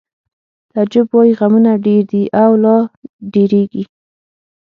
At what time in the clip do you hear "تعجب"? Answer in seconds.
0.71-1.07